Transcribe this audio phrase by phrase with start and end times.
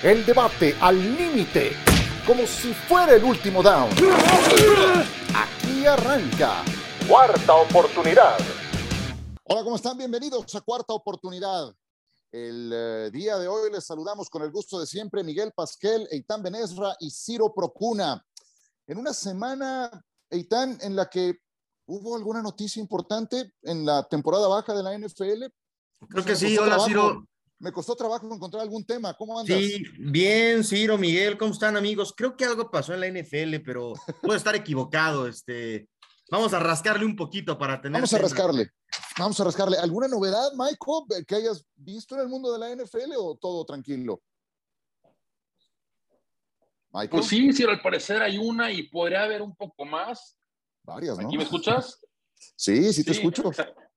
[0.00, 1.72] El debate al límite,
[2.24, 3.90] como si fuera el último down.
[5.34, 6.62] Aquí arranca.
[7.08, 8.38] Cuarta oportunidad.
[9.42, 9.98] Hola, ¿cómo están?
[9.98, 11.74] Bienvenidos a Cuarta Oportunidad.
[12.30, 16.44] El eh, día de hoy les saludamos con el gusto de siempre Miguel Pasquel, Eitan
[16.44, 18.24] Benesra y Ciro Procuna.
[18.86, 19.90] En una semana,
[20.30, 21.40] Eitan, en la que
[21.86, 25.46] hubo alguna noticia importante en la temporada baja de la NFL.
[26.08, 27.24] Creo que sí, hola Ciro.
[27.60, 29.14] Me costó trabajo encontrar algún tema.
[29.14, 29.58] ¿Cómo andas?
[29.58, 32.14] Sí, bien, Ciro, Miguel, ¿cómo están, amigos?
[32.16, 35.26] Creo que algo pasó en la NFL, pero puedo estar equivocado.
[35.26, 35.88] Este,
[36.30, 37.94] vamos a rascarle un poquito para tener.
[37.94, 38.70] Vamos a rascarle.
[39.18, 39.76] Vamos a rascarle.
[39.78, 44.22] ¿Alguna novedad, Michael, que hayas visto en el mundo de la NFL o todo tranquilo?
[46.92, 47.10] Michael.
[47.10, 50.38] Pues sí, Ciro, al parecer hay una y podría haber un poco más.
[50.84, 51.26] Varias, ¿no?
[51.26, 51.98] ¿Aquí me escuchas?
[52.54, 53.50] Sí, sí te escucho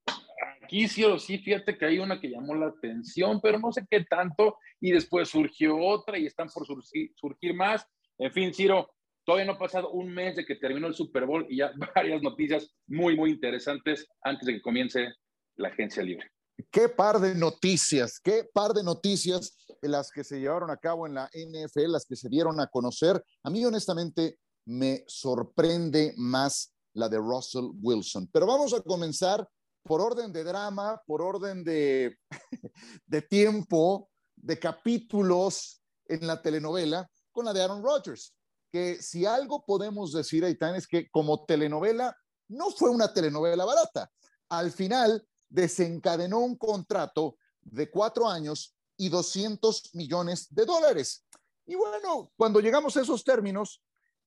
[0.72, 3.86] aquí sí o sí, fíjate que hay una que llamó la atención, pero no sé
[3.90, 7.86] qué tanto, y después surgió otra y están por surgir, surgir más.
[8.18, 8.90] En fin, Ciro,
[9.26, 12.22] todavía no ha pasado un mes de que terminó el Super Bowl y ya varias
[12.22, 15.10] noticias muy, muy interesantes antes de que comience
[15.58, 16.32] la agencia libre.
[16.72, 21.16] Qué par de noticias, qué par de noticias las que se llevaron a cabo en
[21.16, 23.22] la NFL, las que se dieron a conocer.
[23.44, 28.30] A mí honestamente me sorprende más la de Russell Wilson.
[28.32, 29.46] Pero vamos a comenzar
[29.84, 32.18] por orden de drama, por orden de,
[33.06, 38.34] de tiempo, de capítulos en la telenovela, con la de Aaron Rodgers,
[38.72, 42.16] que si algo podemos decir, Aitán, es que como telenovela
[42.48, 44.12] no fue una telenovela barata.
[44.50, 51.26] Al final desencadenó un contrato de cuatro años y 200 millones de dólares.
[51.66, 53.82] Y bueno, cuando llegamos a esos términos,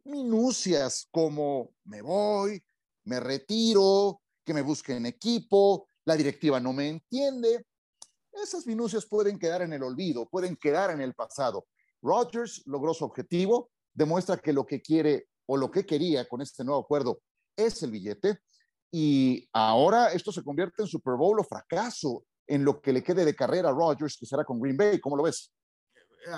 [0.04, 2.62] minucias como me voy,
[3.04, 7.66] me retiro, que me busquen equipo, la directiva no me entiende.
[8.32, 11.66] Esas minucias pueden quedar en el olvido, pueden quedar en el pasado.
[12.02, 16.64] Rodgers logró su objetivo, demuestra que lo que quiere o lo que quería con este
[16.64, 17.20] nuevo acuerdo
[17.56, 18.40] es el billete
[18.90, 23.24] y ahora esto se convierte en Super Bowl o fracaso en lo que le quede
[23.24, 25.00] de carrera a Rodgers, que será con Green Bay.
[25.00, 25.52] ¿Cómo lo ves?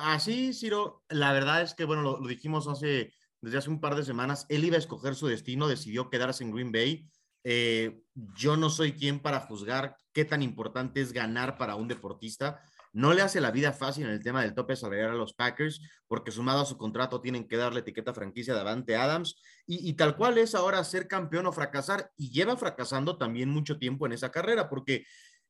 [0.03, 3.94] Así, Ciro, la verdad es que, bueno, lo, lo dijimos hace, desde hace un par
[3.94, 7.09] de semanas, él iba a escoger su destino, decidió quedarse en Green Bay
[7.49, 8.03] eh,
[8.34, 12.61] yo no soy quien para juzgar qué tan importante es ganar para un deportista.
[12.93, 15.81] No le hace la vida fácil en el tema del tope salarial a los Packers,
[16.09, 20.17] porque sumado a su contrato tienen que darle etiqueta franquicia de Avante Adams, y, tal
[20.17, 24.33] cual es ahora ser campeón o fracasar, y lleva fracasando también mucho tiempo en esa
[24.33, 25.06] carrera, porque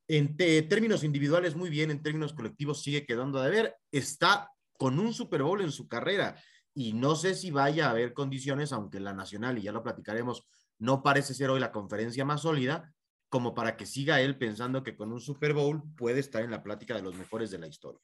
[0.06, 5.14] en términos individuales muy bien, en términos colectivos sigue quedando de ver, está con un
[5.14, 6.36] Super Bowl en su carrera,
[6.74, 10.46] y no sé si vaya a haber condiciones, aunque la nacional, y ya lo platicaremos,
[10.78, 12.92] no parece ser hoy la conferencia más sólida
[13.28, 16.62] como para que siga él pensando que con un Super Bowl puede estar en la
[16.62, 18.00] plática de los mejores de la historia.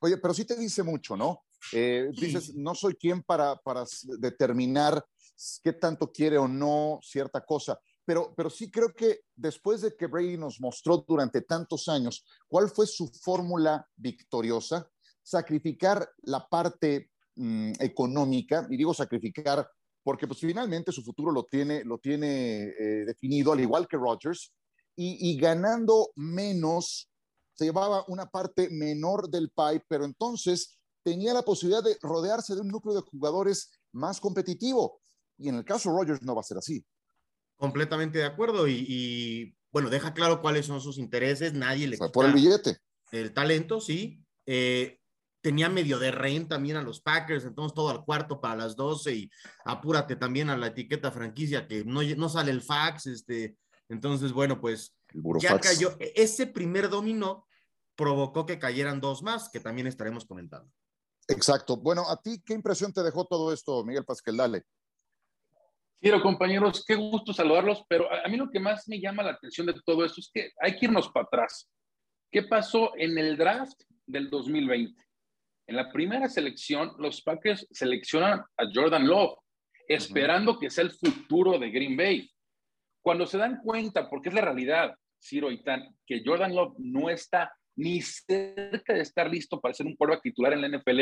[0.00, 1.44] Oye, pero sí te dice mucho, ¿no?
[1.72, 3.84] Eh, dices, no soy quien para, para
[4.18, 5.04] determinar
[5.62, 10.06] qué tanto quiere o no cierta cosa, pero, pero sí creo que después de que
[10.06, 14.88] Brady nos mostró durante tantos años cuál fue su fórmula victoriosa,
[15.22, 19.66] sacrificar la parte mm, económica, y digo sacrificar
[20.04, 24.52] porque pues finalmente su futuro lo tiene, lo tiene eh, definido, al igual que Rodgers,
[24.96, 27.10] y, ganando menos,
[27.52, 32.60] se llevaba una parte menor del pie, pero entonces tenía la posibilidad de rodearse de
[32.60, 35.00] un núcleo de jugadores más competitivo.
[35.36, 36.84] Y en el caso de Rodgers no va a ser así.
[37.56, 38.68] Completamente de acuerdo.
[38.68, 41.54] Y, bueno, deja claro cuáles son sus intereses.
[41.54, 41.96] Nadie le.
[42.00, 42.78] O por el billete.
[43.10, 44.24] El talento, sí.
[44.46, 45.00] Eh,
[45.44, 49.14] tenía medio de rehén también a los Packers, entonces todo al cuarto para las 12
[49.14, 49.30] y
[49.66, 53.58] apúrate también a la etiqueta franquicia que no, no sale el fax, este,
[53.90, 54.96] entonces bueno, pues
[55.38, 57.46] ya cayó, e, ese primer dominó
[57.94, 60.72] provocó que cayeran dos más, que también estaremos comentando.
[61.28, 61.76] Exacto.
[61.76, 64.38] Bueno, ¿a ti qué impresión te dejó todo esto, Miguel Pasquel?
[64.38, 64.62] Dale.
[66.00, 69.66] Quiero, compañeros, qué gusto saludarlos, pero a mí lo que más me llama la atención
[69.66, 71.70] de todo esto es que hay que irnos para atrás.
[72.30, 75.03] ¿Qué pasó en el draft del 2020?
[75.66, 79.38] En la primera selección, los Packers seleccionan a Jordan Love,
[79.88, 82.30] esperando que sea el futuro de Green Bay.
[83.02, 87.08] Cuando se dan cuenta, porque es la realidad, Ciro y Tan, que Jordan Love no
[87.08, 91.00] está ni cerca de estar listo para ser un quarterback titular en la NFL,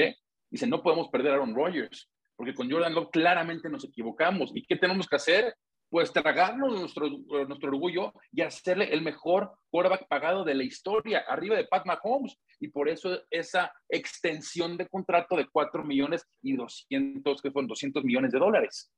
[0.48, 4.52] dicen, no podemos perder a Aaron Rodgers, porque con Jordan Love claramente nos equivocamos.
[4.54, 5.54] ¿Y qué tenemos que hacer?
[5.92, 7.06] Pues tragarnos nuestro,
[7.46, 12.34] nuestro orgullo y hacerle el mejor quarterback pagado de la historia, arriba de Pat Mahomes.
[12.58, 18.04] Y por eso esa extensión de contrato de 4 millones y 200, que fueron 200
[18.04, 18.90] millones de dólares.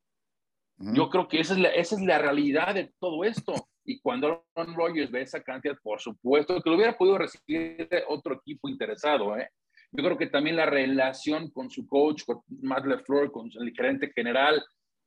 [0.76, 3.55] Yo creo que esa es, la, esa es la realidad de todo esto.
[3.85, 8.35] Y cuando Aaron Rodgers ve esa cantidad, por supuesto que lo hubiera podido recibir otro
[8.35, 9.49] equipo interesado, ¿eh?
[9.91, 14.12] Yo creo que también la relación con su coach, con Matt LeFleur, con el gerente
[14.12, 14.64] general,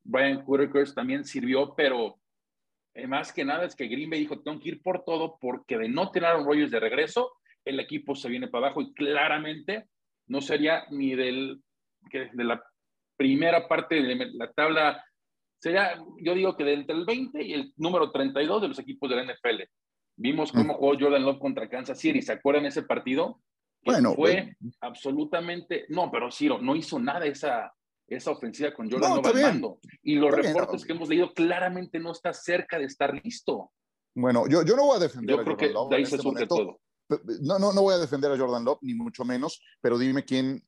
[0.08, 2.18] Brian Whitaker, también sirvió, pero
[2.94, 5.78] eh, más que nada es que Green Bay dijo, tengo que ir por todo porque
[5.78, 7.34] de no tener a Rogers de regreso,
[7.66, 9.88] el equipo se viene para abajo y claramente
[10.28, 11.62] no sería ni del,
[12.12, 12.64] de la
[13.18, 15.04] primera parte de la tabla,
[15.60, 19.16] sería, yo digo que entre el 20 y el número 32 de los equipos de
[19.18, 19.64] la NFL.
[20.20, 23.42] Vimos cómo jugó Jordan Love contra Kansas City, ¿se acuerdan ese partido?
[23.86, 27.72] bueno, fue absolutamente, no, pero Ciro, no hizo nada esa,
[28.08, 29.80] esa ofensiva con Jordan mando.
[30.02, 33.72] Y los reportes que hemos leído claramente no está cerca de estar listo.
[34.16, 36.80] Bueno, yo, yo no voy a defender yo creo que de ahí se este todo.
[37.42, 40.62] No, no, no voy a defender a Jordan Love, ni mucho menos, pero dime quién,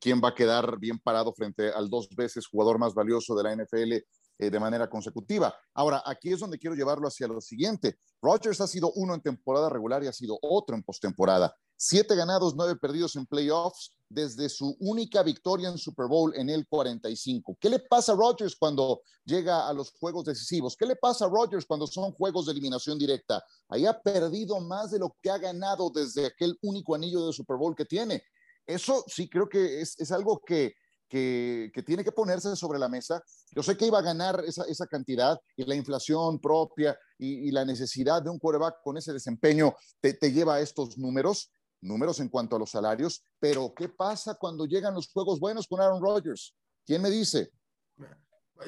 [0.00, 3.56] quién va a quedar bien parado frente al dos veces jugador más valioso de la
[3.56, 3.92] NFL
[4.38, 5.54] eh, de manera consecutiva.
[5.74, 7.98] Ahora, aquí es donde quiero llevarlo hacia lo siguiente.
[8.22, 11.54] Rodgers ha sido uno en temporada regular y ha sido otro en postemporada.
[11.84, 16.64] Siete ganados, nueve perdidos en playoffs desde su única victoria en Super Bowl en el
[16.68, 17.56] 45.
[17.60, 20.76] ¿Qué le pasa a Rodgers cuando llega a los juegos decisivos?
[20.76, 23.44] ¿Qué le pasa a Rodgers cuando son juegos de eliminación directa?
[23.68, 27.56] Ahí ha perdido más de lo que ha ganado desde aquel único anillo de Super
[27.56, 28.22] Bowl que tiene.
[28.64, 30.74] Eso sí creo que es, es algo que,
[31.08, 33.24] que, que, tiene que ponerse sobre la mesa.
[33.50, 37.50] Yo sé que iba a ganar esa, esa cantidad y la inflación propia y, y,
[37.50, 41.50] la necesidad de un quarterback con ese desempeño te, te lleva a estos números,
[41.82, 45.80] números en cuanto a los salarios, pero ¿qué pasa cuando llegan los juegos buenos con
[45.80, 46.54] Aaron Rodgers?
[46.86, 47.50] ¿Quién me dice?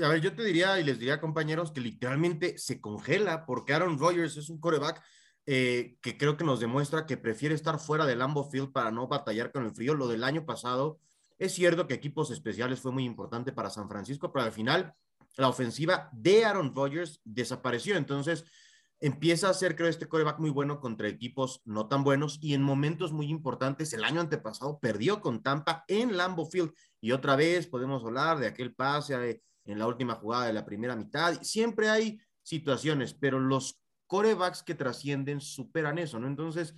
[0.03, 3.99] A ver, yo te diría y les diría, compañeros, que literalmente se congela porque Aaron
[3.99, 5.03] Rodgers es un coreback
[5.47, 9.07] eh, que creo que nos demuestra que prefiere estar fuera del Lambo Field para no
[9.07, 9.95] batallar con el frío.
[9.95, 10.99] Lo del año pasado,
[11.39, 14.95] es cierto que equipos especiales fue muy importante para San Francisco, pero al final
[15.37, 17.97] la ofensiva de Aaron Rodgers desapareció.
[17.97, 18.45] Entonces,
[19.05, 22.63] empieza a ser, creo, este coreback muy bueno contra equipos no tan buenos y en
[22.63, 23.93] momentos muy importantes.
[23.93, 26.73] El año antepasado perdió con Tampa en Lambo Field
[27.03, 30.97] y otra vez podemos hablar de aquel pase en la última jugada de la primera
[30.97, 31.35] mitad.
[31.43, 36.27] Siempre hay situaciones, pero los corebacks que trascienden superan eso, ¿no?
[36.27, 36.75] Entonces,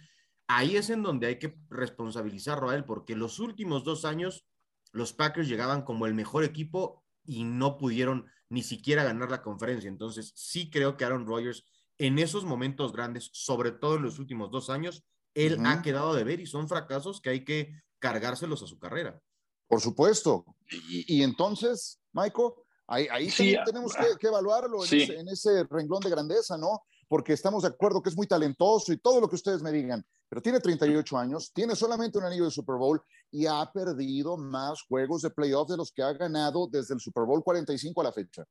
[0.48, 4.44] ahí es en donde hay que responsabilizarlo a él, porque los últimos dos años
[4.90, 9.86] los Packers llegaban como el mejor equipo y no pudieron ni siquiera ganar la conferencia.
[9.86, 11.64] Entonces, sí creo que Aaron Rodgers
[11.98, 15.04] en esos momentos grandes, sobre todo en los últimos dos años,
[15.34, 19.20] él ha quedado de ver y son fracasos que hay que cargárselos a su carrera.
[19.68, 20.44] Por supuesto.
[20.88, 22.52] Y, entonces, Michael,
[22.86, 26.82] ahí, ahí ah, tenemos que, ah, evaluarlo en, ese, renglón de grandeza, ¿no?
[27.08, 30.04] Porque estamos de acuerdo que es muy talentoso y todo lo que ustedes me digan,
[30.28, 33.00] pero tiene 38 años, tiene solamente un anillo de Super Bowl
[33.30, 37.24] y ha perdido más juegos de playoff de los que ha ganado desde el Super
[37.24, 38.44] Bowl 45 a la fecha.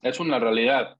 [0.00, 0.96] Es una realidad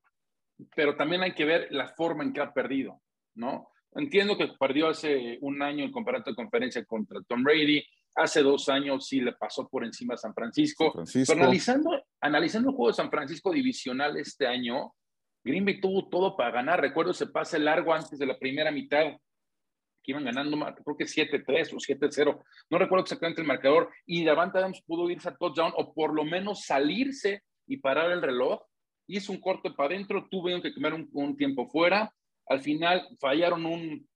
[0.75, 3.00] pero también hay que ver la forma en que ha perdido,
[3.35, 3.69] ¿no?
[3.94, 7.82] Entiendo que perdió hace un año el campeonato de conferencia contra Tom Brady,
[8.14, 12.76] hace dos años sí le pasó por encima a San Francisco, Pero analizando, analizando el
[12.76, 14.94] juego de San Francisco divisional este año,
[15.44, 19.05] Green Bay tuvo todo para ganar, recuerdo ese pase largo antes de la primera mitad,
[20.03, 24.58] que iban ganando, creo que 7-3 o 7-0, no recuerdo exactamente el marcador, y Davante
[24.58, 28.61] Adams pudo irse a touchdown o por lo menos salirse y parar el reloj,
[29.06, 32.12] hizo un corte para adentro, tuvieron que comer un, tiempo fuera,
[32.47, 34.08] al final fallaron un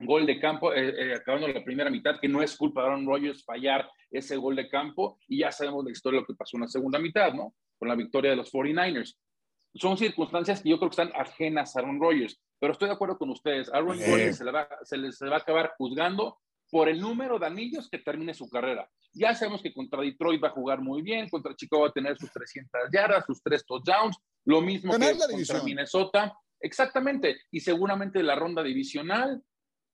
[0.00, 3.06] gol de campo, eh, eh, acabando la primera mitad, que no es culpa de Aaron
[3.06, 6.56] Rodgers fallar ese gol de campo, y ya sabemos la historia de lo que pasó
[6.56, 7.54] en la segunda mitad, ¿no?
[7.78, 9.16] Con la victoria de los 49ers.
[9.74, 13.18] Son circunstancias que yo creo que están ajenas a Aaron Rodgers, pero estoy de acuerdo
[13.18, 13.72] con ustedes.
[13.72, 16.38] Aaron Rodgers se, le va, se, le, se va a acabar juzgando
[16.70, 18.88] por el número de anillos que termine su carrera.
[19.12, 22.16] Ya sabemos que contra Detroit va a jugar muy bien, contra Chicago va a tener
[22.16, 26.36] sus 300 yardas, sus tres touchdowns, lo mismo que contra Minnesota.
[26.60, 29.42] Exactamente, y seguramente la ronda divisional,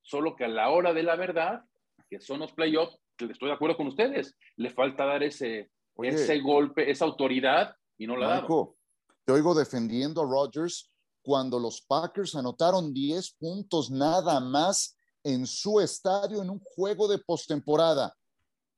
[0.02, 1.62] solo que a la hora de la verdad,
[2.10, 5.70] que son los playoffs, que estoy de acuerdo con ustedes, le falta dar ese,
[6.02, 8.76] ese golpe, esa autoridad, y no la dado.
[9.24, 10.90] Te oigo defendiendo a Rodgers
[11.22, 14.95] cuando los Packers anotaron 10 puntos nada más
[15.26, 18.14] en su estadio en un juego de postemporada.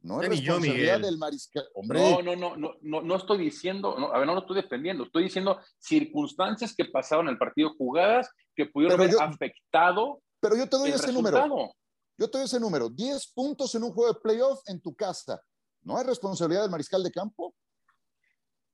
[0.00, 1.68] No es responsabilidad del mariscal.
[1.82, 5.24] No, no, no, no, no, no estoy diciendo, a ver, no lo estoy defendiendo, estoy
[5.24, 10.22] diciendo circunstancias que pasaron en el partido, jugadas que pudieron haber afectado.
[10.40, 11.70] Pero yo te doy ese número.
[12.16, 12.88] Yo te doy ese número.
[12.88, 15.40] 10 puntos en un juego de playoff en tu casa.
[15.82, 17.54] ¿No hay responsabilidad del mariscal de campo?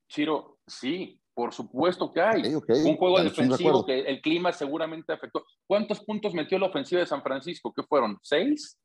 [0.07, 2.55] Chiro, sí, por supuesto que hay.
[2.55, 5.45] Un juego defensivo que el clima seguramente afectó.
[5.67, 7.73] ¿Cuántos puntos metió la ofensiva de San Francisco?
[7.75, 8.17] ¿Qué fueron?
[8.23, 8.79] ¿Seis?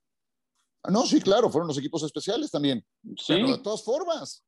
[0.88, 2.84] No, sí, claro, fueron los equipos especiales también.
[3.16, 3.34] Sí.
[3.34, 4.44] Pero de todas formas.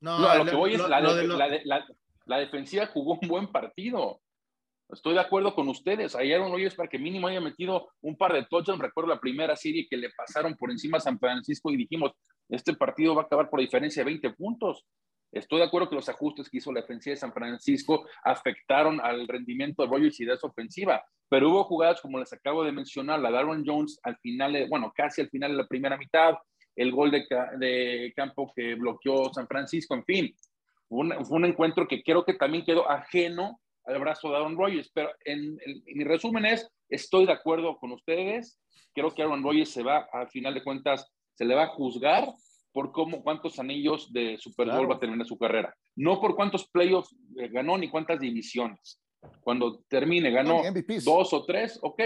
[0.00, 1.86] No, lo que voy es la,
[2.26, 4.20] la, defensiva jugó un buen partido.
[4.90, 6.14] Estoy de acuerdo con ustedes.
[6.14, 8.82] Ayer un es para que mínimo haya metido un par de touchdowns.
[8.82, 12.12] Recuerdo la primera serie que le pasaron por encima a San Francisco y dijimos,
[12.50, 14.84] este partido va a acabar por diferencia de 20 puntos.
[15.34, 19.26] Estoy de acuerdo que los ajustes que hizo la defensiva de San Francisco afectaron al
[19.26, 23.20] rendimiento de Rogers y de esa ofensiva, pero hubo jugadas como les acabo de mencionar,
[23.20, 26.34] la Darwin Jones al final, bueno, casi al final de la primera mitad,
[26.76, 27.26] el gol de,
[27.58, 30.34] de campo que bloqueó San Francisco, en fin,
[30.88, 35.10] fue un, encuentro que creo que también quedó ajeno al brazo de Aaron Rodgers, pero
[35.24, 38.60] en, mi resumen es, estoy de acuerdo con ustedes,
[38.94, 42.28] creo que Aaron Rodgers se va, al final de cuentas, se le va a juzgar
[42.74, 45.72] por cómo, cuántos anillos de Super Bowl va a en su carrera.
[45.94, 49.00] No por cuántos playoffs eh, ganó ni cuántas divisiones.
[49.40, 50.60] Cuando termine, ganó
[51.04, 52.02] dos o tres, ok.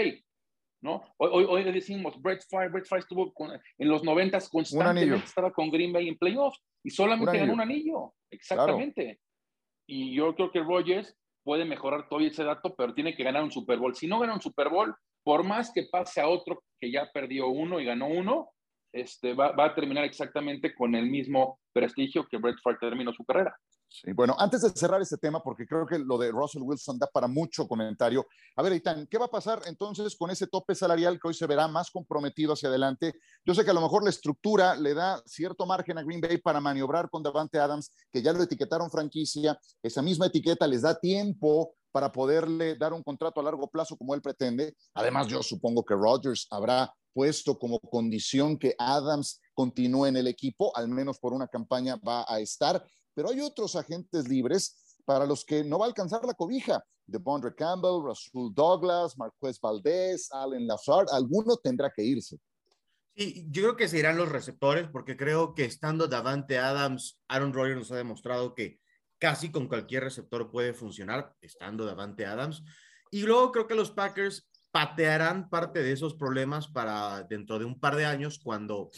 [0.81, 1.03] ¿no?
[1.17, 3.33] Hoy, hoy, decimos, Brett Favre, Brett Favre estuvo
[3.79, 8.13] en los noventas constantemente, estaba con Green Bay en playoffs y solamente ganó un anillo.
[8.29, 9.19] Exactamente.
[9.87, 13.51] Y yo creo que Rogers puede mejorar todo ese dato, pero tiene que ganar un
[13.51, 13.95] Super Bowl.
[13.95, 17.47] Si no gana un Super Bowl, por más que pase a otro que ya perdió
[17.47, 18.51] uno y ganó uno,
[18.91, 23.55] este, va, a terminar exactamente con el mismo prestigio que Brett Favre terminó su carrera.
[23.91, 27.07] Sí, bueno, antes de cerrar este tema, porque creo que lo de Russell Wilson da
[27.07, 28.27] para mucho comentario.
[28.55, 31.47] A ver, Itán, ¿qué va a pasar entonces con ese tope salarial que hoy se
[31.47, 33.15] verá más comprometido hacia adelante?
[33.43, 36.37] Yo sé que a lo mejor la estructura le da cierto margen a Green Bay
[36.37, 39.59] para maniobrar con Davante Adams, que ya lo etiquetaron franquicia.
[39.81, 44.13] Esa misma etiqueta les da tiempo para poderle dar un contrato a largo plazo como
[44.13, 44.75] él pretende.
[44.93, 50.75] Además, yo supongo que Rodgers habrá puesto como condición que Adams continúe en el equipo,
[50.75, 55.43] al menos por una campaña va a estar, pero hay otros agentes libres para los
[55.43, 56.83] que no va a alcanzar la cobija.
[57.07, 57.19] De
[57.57, 62.37] Campbell, Rasul Douglas, Marquez Valdez, Allen Lazard, alguno tendrá que irse.
[63.15, 67.51] Sí, yo creo que se irán los receptores porque creo que estando Davante Adams, Aaron
[67.51, 68.79] Rodgers nos ha demostrado que
[69.17, 72.63] casi con cualquier receptor puede funcionar, estando Davante Adams.
[73.11, 77.79] Y luego creo que los Packers patearán parte de esos problemas para dentro de un
[77.79, 78.91] par de años cuando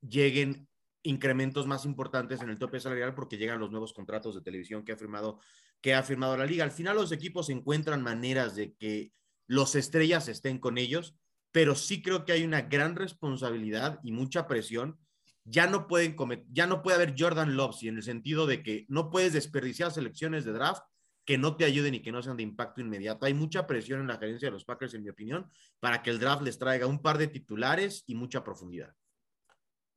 [0.00, 0.68] lleguen
[1.02, 4.92] incrementos más importantes en el tope salarial porque llegan los nuevos contratos de televisión que
[4.92, 5.38] ha firmado
[5.80, 6.64] que ha firmado la liga.
[6.64, 9.12] Al final los equipos encuentran maneras de que
[9.46, 11.14] los estrellas estén con ellos,
[11.52, 14.98] pero sí creo que hay una gran responsabilidad y mucha presión.
[15.44, 16.16] Ya no pueden
[16.50, 19.92] ya no puede haber Jordan Loves y en el sentido de que no puedes desperdiciar
[19.92, 20.82] selecciones de draft
[21.24, 23.26] que no te ayuden y que no sean de impacto inmediato.
[23.26, 25.50] Hay mucha presión en la gerencia de los Packers, en mi opinión,
[25.80, 28.94] para que el draft les traiga un par de titulares y mucha profundidad.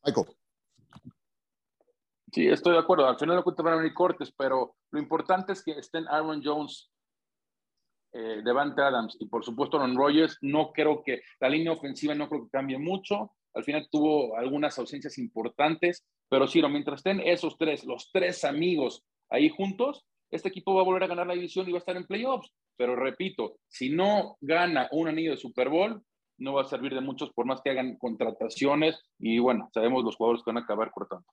[0.05, 0.27] Michael.
[2.31, 3.07] Sí, estoy de acuerdo.
[3.07, 6.41] Al final de cuentas van a venir cortes, pero lo importante es que estén Aaron
[6.43, 6.91] Jones,
[8.13, 10.37] eh, Devante Adams y por supuesto Aaron Rodgers.
[10.41, 13.33] No creo que la línea ofensiva no creo que cambie mucho.
[13.53, 19.03] Al final tuvo algunas ausencias importantes, pero sí, mientras estén esos tres, los tres amigos
[19.29, 21.95] ahí juntos, este equipo va a volver a ganar la división y va a estar
[21.95, 22.51] en playoffs.
[22.75, 26.03] Pero repito, si no gana un anillo de Super Bowl,
[26.39, 28.99] no va a servir de muchos por más que hagan contrataciones.
[29.19, 31.25] Y bueno, sabemos los jugadores que van a acabar cortando.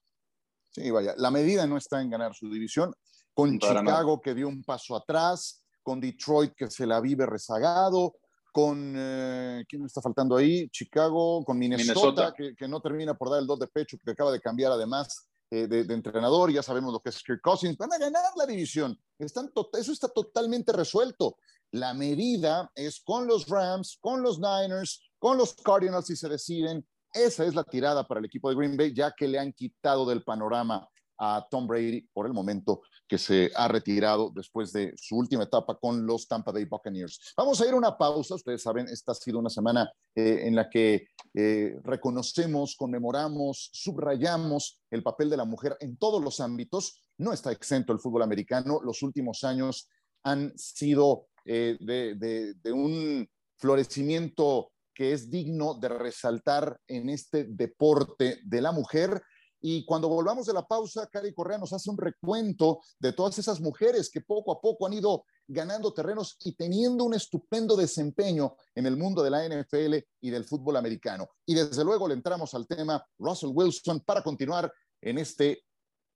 [0.71, 2.93] Sí, vaya, la medida no está en ganar su división,
[3.33, 8.15] con Chicago que dio un paso atrás, con Detroit que se la vive rezagado,
[8.51, 10.67] con, eh, ¿quién me está faltando ahí?
[10.69, 14.31] Chicago, con Minnesota, Que, que, no termina por dar el dos de pecho, que acaba
[14.31, 17.97] de cambiar además eh, de, entrenador, ya sabemos lo que es Kirk Cousins, van a
[17.97, 18.99] ganar la división.
[19.19, 21.37] Están eso está totalmente resuelto.
[21.71, 26.87] La medida es con los Rams, con los Niners, con los Cardinals si se deciden.
[27.13, 30.05] Esa es la tirada para el equipo de Green Bay, ya que le han quitado
[30.05, 30.87] del panorama
[31.17, 35.77] a Tom Brady por el momento que se ha retirado después de su última etapa
[35.77, 37.33] con los Tampa Bay Buccaneers.
[37.37, 38.35] Vamos a ir a una pausa.
[38.35, 44.81] Ustedes saben, esta ha sido una semana eh, en la que eh, reconocemos, conmemoramos, subrayamos
[44.89, 47.01] el papel de la mujer en todos los ámbitos.
[47.17, 48.79] No está exento el fútbol americano.
[48.83, 49.89] Los últimos años
[50.23, 58.61] han sido eh, de un florecimiento que es digno de resaltar en este deporte de
[58.61, 59.21] la mujer
[59.67, 63.59] y cuando volvamos de la pausa, Cari Correa nos hace un recuento de todas esas
[63.59, 68.85] mujeres que poco a poco han ido ganando terrenos y teniendo un estupendo desempeño en
[68.85, 71.29] el mundo de la NFL y del fútbol americano.
[71.47, 75.63] Y desde luego le entramos al tema Russell Wilson para continuar en este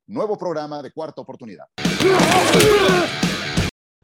[0.05, 1.65] nuevo programa de Cuarta Oportunidad.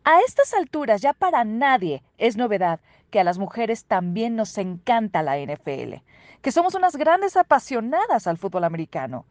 [0.07, 5.23] A estas alturas ya para nadie es novedad que a las mujeres también nos encanta
[5.23, 5.95] la NFL,
[6.43, 9.25] que somos unas grandes apasionadas al fútbol americano,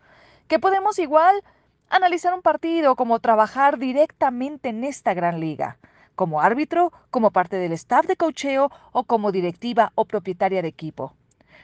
[0.48, 1.44] que podemos igual
[1.90, 5.78] analizar un partido como trabajar directamente en esta gran liga,
[6.16, 11.14] como árbitro, como parte del staff de cocheo o como directiva o propietaria de equipo.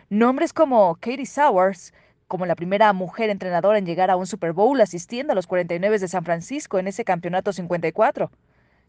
[0.08, 1.92] Nombres como Katie Sowers,
[2.28, 5.98] como la primera mujer entrenadora en llegar a un Super Bowl asistiendo a los 49
[5.98, 8.30] de San Francisco en ese campeonato 54.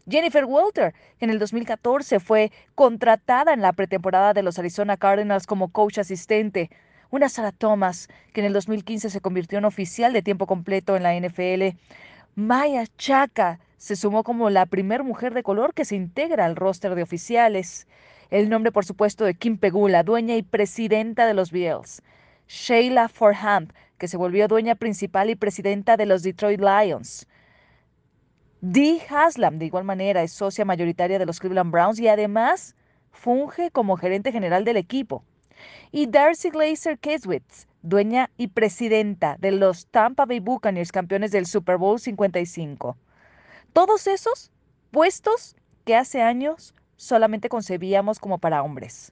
[0.08, 5.46] Jennifer Walter, que en el 2014 fue contratada en la pretemporada de los Arizona Cardinals
[5.46, 6.70] como coach asistente.
[7.10, 11.02] Una Sarah Thomas, que en el 2015 se convirtió en oficial de tiempo completo en
[11.02, 11.76] la NFL.
[12.34, 16.94] Maya Chaka se sumó como la primera mujer de color que se integra al roster
[16.94, 17.86] de oficiales.
[18.30, 22.02] El nombre, por supuesto, de Kim Pegula, dueña y presidenta de los Bills.
[22.48, 23.68] Sheila Forham,
[23.98, 27.26] que se volvió dueña principal y presidenta de los Detroit Lions.
[28.64, 32.76] Dee Haslam, de igual manera, es socia mayoritaria de los Cleveland Browns y además
[33.10, 35.24] funge como gerente general del equipo.
[35.90, 41.76] Y Darcy Glazer Keswitz, dueña y presidenta de los Tampa Bay Buccaneers, campeones del Super
[41.76, 42.96] Bowl 55.
[43.72, 44.52] Todos esos
[44.92, 49.10] puestos que hace años solamente concebíamos como para hombres.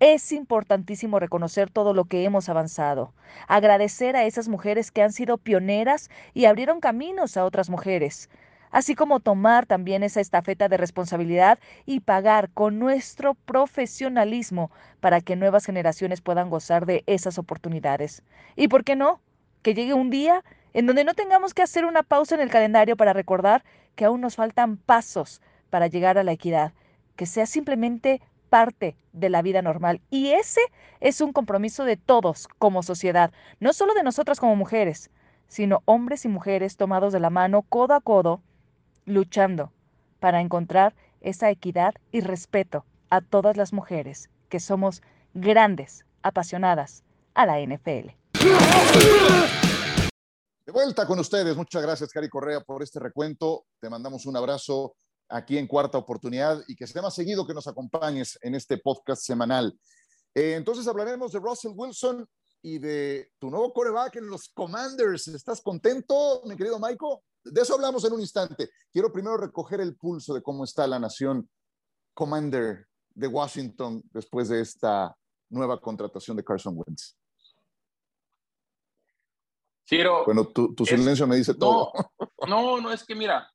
[0.00, 3.12] Es importantísimo reconocer todo lo que hemos avanzado,
[3.48, 8.30] agradecer a esas mujeres que han sido pioneras y abrieron caminos a otras mujeres,
[8.72, 15.36] así como tomar también esa estafeta de responsabilidad y pagar con nuestro profesionalismo para que
[15.36, 18.24] nuevas generaciones puedan gozar de esas oportunidades.
[18.56, 19.20] ¿Y por qué no?
[19.62, 22.96] Que llegue un día en donde no tengamos que hacer una pausa en el calendario
[22.96, 23.62] para recordar
[23.94, 26.72] que aún nos faltan pasos para llegar a la equidad,
[27.14, 30.00] que sea simplemente parte de la vida normal.
[30.10, 30.60] Y ese
[31.00, 35.10] es un compromiso de todos como sociedad, no solo de nosotras como mujeres,
[35.46, 38.42] sino hombres y mujeres tomados de la mano codo a codo
[39.04, 39.72] luchando
[40.20, 45.02] para encontrar esa equidad y respeto a todas las mujeres que somos
[45.34, 47.02] grandes, apasionadas
[47.34, 48.10] a la NFL.
[50.64, 51.56] De vuelta con ustedes.
[51.56, 53.64] Muchas gracias, Cari Correa, por este recuento.
[53.80, 54.94] Te mandamos un abrazo
[55.28, 59.22] aquí en Cuarta Oportunidad y que sea más seguido que nos acompañes en este podcast
[59.22, 59.76] semanal.
[60.34, 62.26] Eh, entonces hablaremos de Russell Wilson
[62.62, 65.28] y de tu nuevo coreback en los Commanders.
[65.28, 67.18] ¿Estás contento, mi querido Michael?
[67.44, 68.70] De eso hablamos en un instante.
[68.92, 71.48] Quiero primero recoger el pulso de cómo está la nación
[72.14, 75.16] Commander de Washington después de esta
[75.48, 77.16] nueva contratación de Carson Wentz.
[79.84, 81.92] Ciro, bueno, tu, silencio me dice todo.
[82.48, 83.48] No, no, es que mira,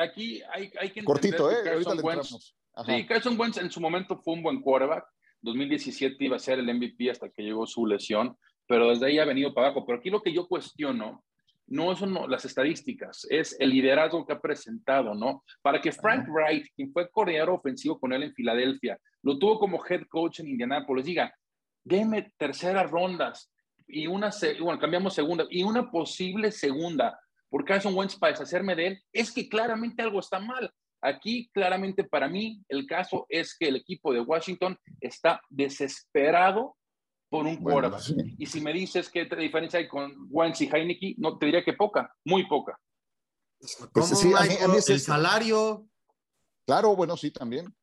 [0.00, 1.62] aquí hay, hay que entender Cortito, ¿eh?
[1.64, 2.54] Carson Wentz,
[2.86, 5.04] sí, Carson Wentz en su momento fue un buen quarterback.
[5.42, 8.36] 2017 iba a ser el MVP hasta que llegó su lesión,
[8.66, 9.84] pero desde ahí ha venido para abajo.
[9.84, 11.24] Pero aquí lo que yo cuestiono
[11.72, 15.42] no son las estadísticas, es el liderazgo que ha presentado, ¿no?
[15.62, 19.82] Para que Frank Wright, quien fue coordinador ofensivo con él en Filadelfia, lo tuvo como
[19.88, 21.34] head coach en Indianapolis, diga,
[21.82, 23.50] deme terceras rondas
[23.88, 24.30] y una,
[24.60, 29.32] bueno, cambiamos segunda, y una posible segunda por Carson Wentz para deshacerme de él, es
[29.32, 30.70] que claramente algo está mal.
[31.00, 36.76] Aquí, claramente para mí, el caso es que el equipo de Washington está desesperado
[37.32, 38.02] por un quarterback.
[38.36, 41.72] Y si me dices qué diferencia hay con Wentz y Heineke, no te diría que
[41.72, 42.78] poca, muy poca.
[43.90, 45.86] Pues sí, a mí, el salario.
[46.66, 47.74] Claro, bueno, sí, también.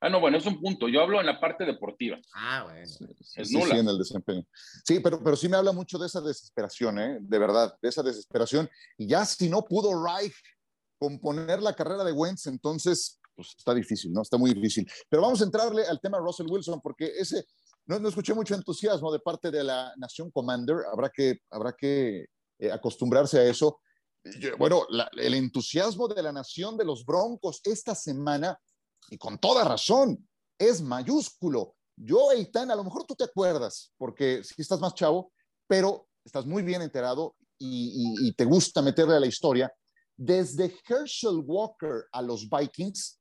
[0.00, 0.88] Ah, no, bueno, es un punto.
[0.88, 2.18] Yo hablo en la parte deportiva.
[2.34, 2.82] Ah, bueno.
[2.82, 3.66] es nula.
[3.66, 4.44] Sí, en el desempeño.
[4.84, 7.18] Sí, pero, pero sí me habla mucho de esa desesperación, ¿eh?
[7.20, 8.68] De verdad, de esa desesperación.
[8.98, 10.34] Y ya si no pudo Reich
[10.98, 14.22] componer la carrera de Wentz, entonces, pues está difícil, ¿no?
[14.22, 14.90] Está muy difícil.
[15.08, 17.44] Pero vamos a entrarle al tema Russell Wilson, porque ese,
[17.86, 20.76] no, no, escuché mucho entusiasmo de parte de la Nación Commander.
[20.90, 22.26] Habrá que, habrá que
[22.58, 23.80] eh, acostumbrarse a eso.
[24.58, 28.56] bueno, el entusiasmo de la Nación de los Broncos esta semana,
[29.10, 31.74] y con toda razón, es mayúsculo.
[31.96, 35.32] Yo, Eitan, a lo mejor tú te acuerdas, porque si estás más chavo,
[35.66, 39.72] pero estás muy bien enterado y, y te gusta meterle a la historia.
[40.16, 43.20] Desde Herschel Walker a los Vikings,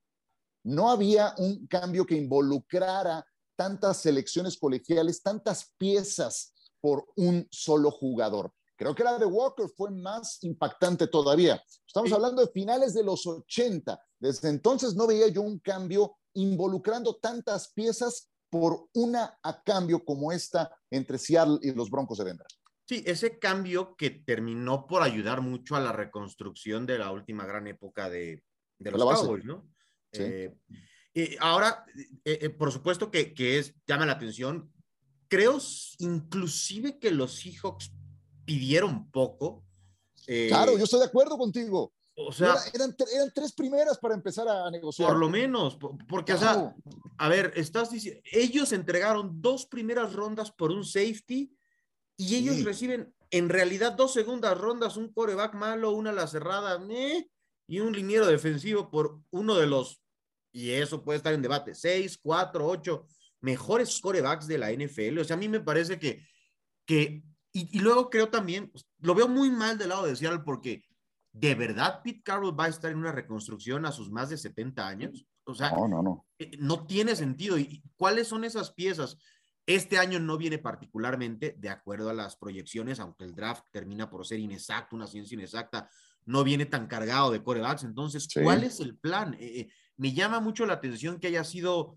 [0.64, 3.26] no había un cambio que involucrara
[3.62, 8.52] tantas selecciones colegiales, tantas piezas por un solo jugador.
[8.76, 11.64] Creo que la de Walker fue más impactante todavía.
[11.86, 14.04] Estamos hablando de finales de los 80.
[14.20, 20.32] Desde entonces no veía yo un cambio involucrando tantas piezas por una a cambio como
[20.32, 22.48] esta entre Seattle y los Broncos de Denver.
[22.88, 27.68] Sí, ese cambio que terminó por ayudar mucho a la reconstrucción de la última gran
[27.68, 28.44] época de,
[28.80, 29.70] de los Cowboys, ¿no?
[30.12, 30.24] Sí.
[30.24, 30.58] Eh,
[31.14, 31.86] y ahora,
[32.24, 34.72] eh, eh, por supuesto que, que, es, llama la atención.
[35.28, 35.58] Creo
[36.00, 37.92] inclusive que los Seahawks
[38.46, 39.66] pidieron poco.
[40.28, 41.94] Eh, claro, yo estoy de acuerdo contigo.
[42.16, 45.10] O sea, eran, eran, tres primeras para empezar a negociar.
[45.10, 46.76] Por lo menos, porque, o sea,
[47.18, 51.56] a ver, estás diciendo, ellos entregaron dos primeras rondas por un safety
[52.18, 56.80] y ellos reciben en realidad dos segundas rondas, un coreback malo, una la cerrada,
[57.68, 60.01] y un liniero defensivo por uno de los
[60.52, 63.08] y eso puede estar en debate, seis, cuatro, ocho
[63.42, 65.20] mejores corebacks de la NFL.
[65.20, 66.24] O sea, a mí me parece que,
[66.86, 70.84] que y, luego creo también, pues, lo veo muy mal del lado de Seattle porque
[71.34, 74.88] ¿de verdad Pete Carroll va a estar en una reconstrucción a sus más de 70
[74.88, 75.26] años?
[75.44, 76.26] O sea, no, no, no.
[76.40, 77.58] Eh, no tiene sentido.
[77.58, 79.18] ¿Y cuáles son esas piezas?
[79.66, 84.26] Este año no viene particularmente de acuerdo a las proyecciones, aunque el draft termina por
[84.26, 85.90] ser inexacto, una ciencia inexacta,
[86.26, 87.84] no viene tan cargado de corebacks.
[87.84, 89.34] Entonces, ¿cuál es el plan?
[89.36, 89.70] Eh, eh,
[90.02, 91.96] me llama mucho la atención que haya sido,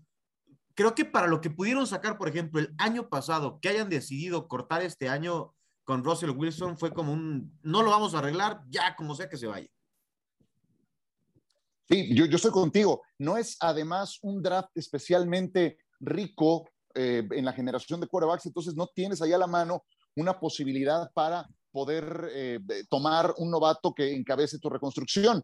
[0.75, 4.47] creo que para lo que pudieron sacar, por ejemplo, el año pasado, que hayan decidido
[4.47, 8.95] cortar este año con Russell Wilson, fue como un, no lo vamos a arreglar, ya
[8.95, 9.67] como sea que se vaya.
[11.89, 13.01] Sí, yo, yo estoy contigo.
[13.17, 18.85] No es además un draft especialmente rico eh, en la generación de quarterbacks, entonces no
[18.85, 19.83] tienes ahí a la mano
[20.15, 25.43] una posibilidad para poder eh, tomar un novato que encabece tu reconstrucción.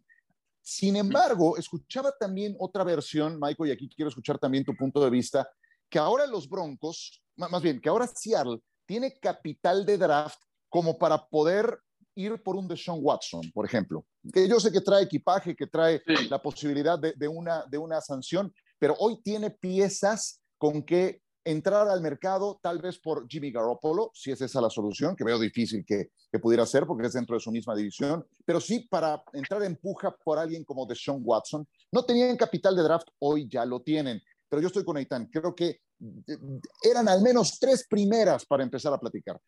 [0.61, 5.09] Sin embargo, escuchaba también otra versión, Michael, y aquí quiero escuchar también tu punto de
[5.09, 5.49] vista,
[5.89, 11.27] que ahora los Broncos, más bien, que ahora Seattle tiene capital de draft como para
[11.27, 11.79] poder
[12.15, 16.01] ir por un Deshaun Watson, por ejemplo, que yo sé que trae equipaje, que trae
[16.29, 21.87] la posibilidad de, de, una, de una sanción, pero hoy tiene piezas con que entrar
[21.87, 25.83] al mercado tal vez por Jimmy Garoppolo, si es esa la solución, que veo difícil
[25.85, 29.63] que, que, pudiera ser porque es dentro de su misma división, pero sí para entrar
[29.63, 31.67] en puja por alguien como Deshaun Watson.
[31.91, 35.55] No tenían capital de draft, hoy ya lo tienen, pero yo estoy con Aitan, creo
[35.55, 36.37] que eh,
[36.83, 39.39] eran al menos tres primeras para empezar a platicar.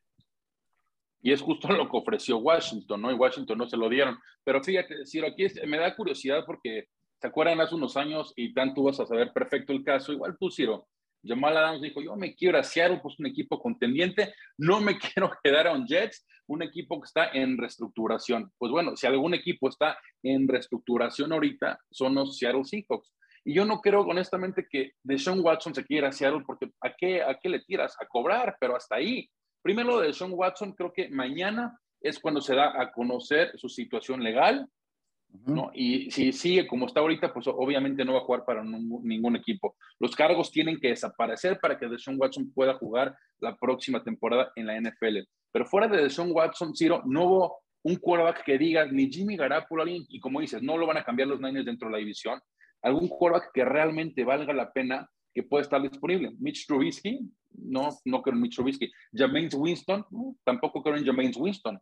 [1.22, 3.12] Y es justo lo que ofreció Washington, ¿no?
[3.12, 4.18] Y Washington no se lo dieron.
[4.44, 8.34] Pero fíjate, Ciro, aquí me da curiosidad porque, ¿se acuerdan hace unos años?
[8.36, 10.12] Y Dan, tú vas a saber perfecto el caso.
[10.12, 10.88] Igual tú, Ciro,
[11.24, 15.32] Jamal Adams dijo, yo me quiero a Seattle, pues un equipo contendiente, no me quiero
[15.44, 18.52] quedar a un Jets, un equipo que está en reestructuración.
[18.58, 23.14] Pues bueno, si algún equipo está en reestructuración ahorita, son los Seattle Seahawks.
[23.46, 27.22] Y yo no creo honestamente que Deshaun Watson se quiera a Seattle porque ¿a qué,
[27.22, 27.96] ¿a qué le tiras?
[28.00, 29.30] A cobrar, pero hasta ahí.
[29.62, 34.68] Primero Watson, creo que mañana es cuando se da a conocer su situación legal,
[35.46, 35.72] ¿no?
[35.74, 39.76] Y si sigue como está ahorita, pues obviamente no va a jugar para ningún, equipo.
[40.00, 44.68] Los cargos tienen que desaparecer para que Deshaun Watson pueda jugar la próxima temporada en
[44.68, 45.20] la NFL.
[45.52, 49.86] Pero fuera de Deshaun Watson, Ciro, no hubo un quarterback que diga ni Jimmy Garoppolo,
[49.88, 52.40] y como dices, no lo van a cambiar los Niners dentro de la división.
[52.82, 56.32] Algún quarterback que realmente valga la pena que pueda estar disponible.
[56.40, 57.20] Mitch Trubisky,
[57.56, 58.92] no, no creo en Mitch Trubisky.
[59.12, 60.06] Jameis Winston,
[60.44, 61.80] tampoco creo en Jameis Winston.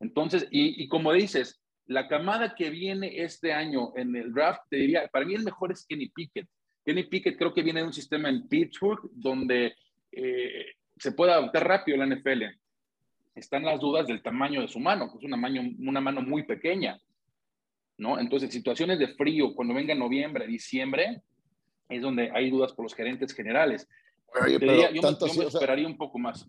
[0.00, 1.59] Entonces, y, y como dices,
[1.90, 5.72] la camada que viene este año en el draft, te diría, para mí el mejor
[5.72, 6.46] es Kenny Pickett.
[6.84, 9.74] Kenny Pickett creo que viene de un sistema en Pittsburgh donde
[10.12, 12.44] eh, se puede adaptar rápido la NFL.
[13.34, 16.44] Están las dudas del tamaño de su mano, que es una mano, una mano muy
[16.44, 16.96] pequeña.
[17.98, 18.20] ¿no?
[18.20, 21.22] Entonces, situaciones de frío, cuando venga noviembre, diciembre,
[21.88, 23.88] es donde hay dudas por los gerentes generales.
[24.48, 26.48] yo, me, esperaría un poco más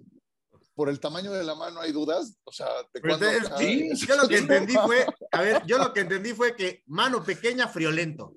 [0.74, 2.40] por el tamaño de la mano hay dudas.
[2.44, 3.26] O sea, ¿de cuándo,
[3.58, 7.24] sí, yo lo que entendí fue, a ver, yo lo que entendí fue que mano
[7.24, 8.36] pequeña, friolento.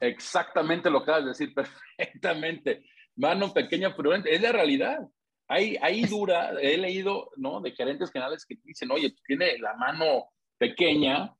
[0.00, 2.84] Exactamente lo que acabas de decir, perfectamente.
[3.16, 4.98] Mano pequeña, friolento, es la realidad.
[5.48, 7.60] Hay, hay dura, he leído, ¿no?
[7.60, 11.34] De gerentes generales que dicen, oye, tiene la mano pequeña,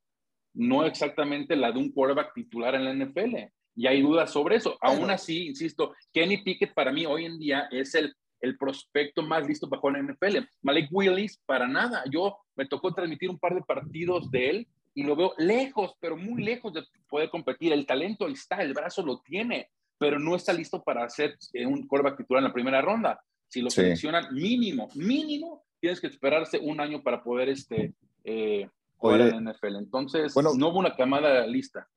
[0.53, 3.51] no exactamente la de un quarterback titular en la NFL.
[3.75, 4.77] Y hay dudas sobre eso.
[4.81, 9.47] Aún así, insisto, Kenny Pickett para mí hoy en día es el el prospecto más
[9.47, 10.37] listo para jugar en NFL.
[10.61, 12.03] Malik Willis, para nada.
[12.09, 16.17] Yo me tocó transmitir un par de partidos de él y lo veo lejos, pero
[16.17, 17.73] muy lejos de poder competir.
[17.73, 21.87] El talento está, el brazo lo tiene, pero no está listo para hacer eh, un
[21.87, 23.19] quarterback titular en la primera ronda.
[23.47, 29.21] Si lo seleccionan mínimo, mínimo, tienes que esperarse un año para poder este, eh, jugar
[29.21, 29.75] en NFL.
[29.77, 31.87] Entonces, bueno, no hubo una camada lista.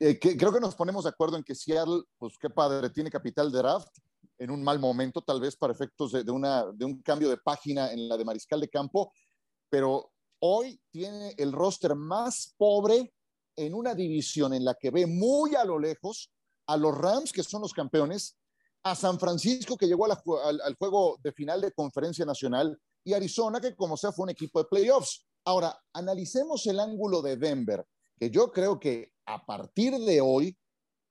[0.00, 3.50] Eh, creo que nos ponemos de acuerdo en que Seattle, pues qué padre, tiene capital
[3.50, 3.88] de draft,
[4.38, 7.92] en un mal momento, tal vez para efectos de, una, de un cambio de página
[7.92, 9.12] en la de Mariscal de Campo,
[9.68, 13.14] pero hoy tiene el roster más pobre
[13.56, 16.32] en una división en la que ve muy a lo lejos
[16.66, 18.36] a los Rams, que son los campeones,
[18.82, 23.60] a San Francisco, que llegó al, al, juego de final de conferencia nacional, y Arizona,
[23.60, 25.26] que como sea fue un equipo de playoffs.
[25.44, 27.86] Ahora, analicemos el ángulo de Denver,
[28.18, 30.56] que yo creo que a partir de hoy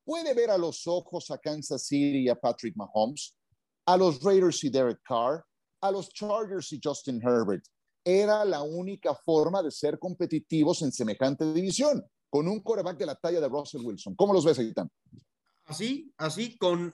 [0.03, 3.35] puede ver a los ojos a Kansas City y a Patrick Mahomes,
[3.85, 5.43] a los Raiders y Derek Carr,
[5.81, 7.65] a los Chargers y Justin Herbert.
[8.03, 13.15] Era la única forma de ser competitivos en semejante división, con un coreback de la
[13.15, 14.15] talla de Russell Wilson.
[14.15, 14.89] ¿Cómo los ves, Aitan?
[15.65, 16.93] Así, así, con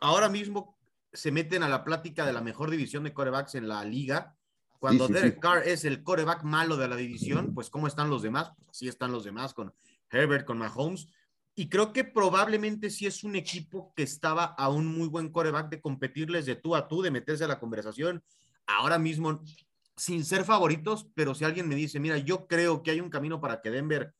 [0.00, 0.76] ahora mismo
[1.12, 4.36] se meten a la plática de la mejor división de corebacks en la liga.
[4.78, 8.52] Cuando Derek Carr es el coreback malo de la división, pues ¿cómo están los demás?
[8.56, 9.74] Pues así están los demás con
[10.10, 11.08] Herbert, con Mahomes.
[11.58, 15.68] Y creo que probablemente sí es un equipo que estaba a un muy buen coreback
[15.70, 18.22] de competirles de tú a tú, de meterse a la conversación.
[18.64, 19.42] Ahora mismo
[19.96, 23.40] sin ser favoritos, pero si alguien me dice, mira, yo creo que hay un camino
[23.40, 24.14] para que Denver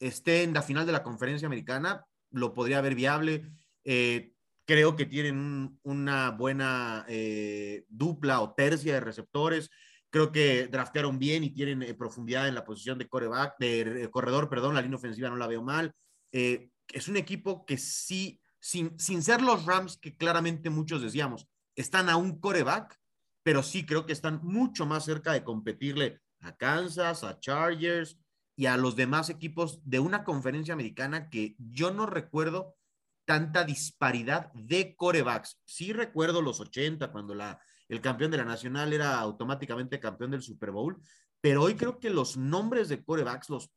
[0.00, 3.44] esté en la final de la conferencia americana, lo podría ver viable.
[3.84, 4.32] Eh,
[4.64, 9.70] creo que tienen una buena eh, dupla o tercia de receptores.
[10.10, 14.48] Creo que draftearon bien y tienen eh, profundidad en la posición de coreback, de corredor,
[14.48, 15.94] perdón, la línea ofensiva no la veo mal.
[16.32, 22.08] Es un equipo que sí, sin, sin ser los Rams, que claramente muchos decíamos, están
[22.08, 22.98] a un coreback,
[23.42, 28.18] pero sí creo que están mucho más cerca de competirle a Kansas, a Chargers
[28.56, 32.76] y a los demás equipos de una conferencia americana que yo no recuerdo
[33.24, 35.60] tanta disparidad de corebacks.
[35.64, 40.42] Sí recuerdo los 80 cuando la, el campeón de la nacional era automáticamente campeón del
[40.42, 41.00] Super Bowl,
[41.40, 43.72] pero hoy creo que los nombres de corebacks, los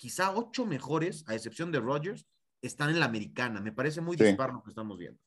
[0.00, 2.26] quizá ocho mejores, a excepción de Rodgers,
[2.62, 3.60] están en la americana.
[3.60, 5.20] Me parece muy dispar lo que estamos viendo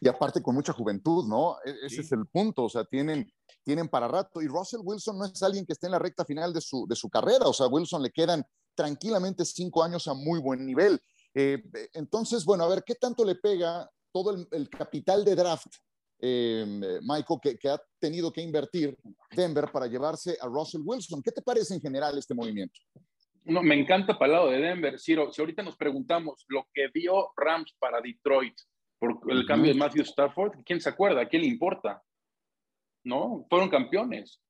[0.00, 1.56] y aparte con mucha juventud, ¿no?
[1.64, 3.30] E-, ese es el punto, o sea, tienen,
[3.62, 4.42] tienen para rato.
[4.42, 6.96] Y Russell Wilson no es alguien que esté en la recta final de su, de
[6.96, 11.00] su carrera, o sea, Wilson le quedan tranquilamente cinco años a muy buen nivel.
[11.34, 11.62] Eh,
[11.92, 15.66] entonces, bueno, a ver, ¿qué tanto le pega todo el, capital de draft,
[16.18, 18.96] em, Michael, que, que, ha tenido que invertir
[19.30, 21.22] Denver para llevarse a Russell Wilson?
[21.22, 22.80] ¿Qué te parece en general este movimiento?
[23.46, 25.32] No, me encanta para el lado de Denver, Ciro.
[25.32, 28.56] Si ahorita nos preguntamos lo que dio Rams para Detroit,
[28.98, 31.20] por el cambio de Matthew Stafford, ¿quién se acuerda?
[31.20, 32.02] ¿A quién le importa?
[33.04, 33.46] ¿No?
[33.48, 34.42] Fueron campeones.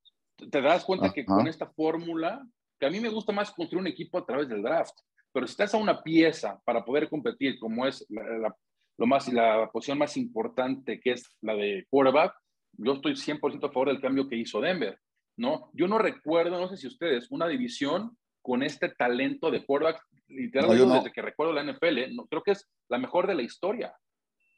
[0.50, 2.46] Te das cuenta que con esta fórmula,
[2.78, 4.94] que a mí me gusta más construir un equipo a través del draft,
[5.32, 8.54] pero si estás a una pieza para poder competir, como es la,
[8.96, 12.34] lo más, la posición más importante, que es la de quarterback,
[12.78, 14.98] yo estoy 100% a favor del cambio que hizo Denver,
[15.36, 15.70] ¿no?
[15.74, 20.94] Yo no recuerdo, no sé si ustedes, una división con este talento de quarterback, literalmente
[20.94, 23.92] desde que recuerdo la NFL, no, creo que es la mejor de la historia.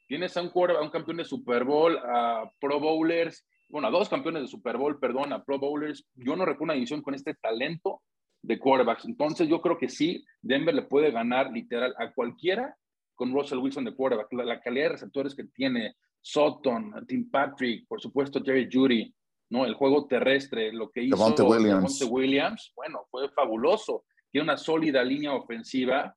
[0.05, 4.07] Tienes a un, a un campeón de Super Bowl, a Pro Bowlers, bueno, a dos
[4.07, 6.05] campeones de Super Bowl, perdón, a Pro Bowlers.
[6.13, 8.03] Yo no recuerdo una división con este talento
[8.43, 9.05] de quarterbacks.
[9.05, 12.75] Entonces, yo creo que sí, Denver le puede ganar literal a cualquiera
[13.15, 14.31] con Russell Wilson de quarterback.
[14.33, 19.11] La, calidad de receptores que tiene Sutton, Tim Patrick, por supuesto, Jerry Judy,
[19.49, 19.65] ¿no?
[19.65, 22.01] El juego terrestre, lo que hizo Williams.
[22.09, 24.05] Williams, bueno, fue fabuloso.
[24.31, 26.15] Tiene una sólida línea ofensiva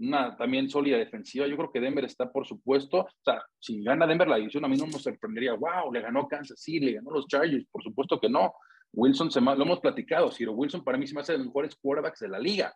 [0.00, 1.46] una también sólida defensiva.
[1.46, 4.68] Yo creo que Denver está, por supuesto, o sea, si gana Denver la división, a
[4.68, 8.18] mí no me sorprendería, wow, le ganó Kansas City, le ganó los Chargers, por supuesto
[8.18, 8.52] que no.
[8.92, 11.76] Wilson, se, lo hemos platicado, Ciro Wilson para mí se me hace de los mejores
[11.76, 12.74] quarterbacks de la liga.